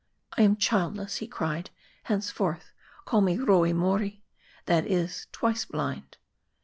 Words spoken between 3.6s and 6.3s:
Mori," that is, Twice Blind.